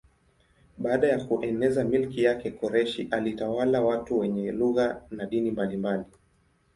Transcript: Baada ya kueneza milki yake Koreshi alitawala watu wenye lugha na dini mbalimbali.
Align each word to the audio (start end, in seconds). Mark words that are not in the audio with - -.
Baada 0.77 1.07
ya 1.07 1.25
kueneza 1.25 1.83
milki 1.83 2.23
yake 2.23 2.51
Koreshi 2.51 3.07
alitawala 3.11 3.81
watu 3.81 4.19
wenye 4.19 4.51
lugha 4.51 5.01
na 5.11 5.25
dini 5.25 5.51
mbalimbali. 5.51 6.03